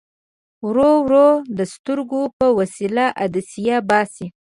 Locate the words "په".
2.37-2.47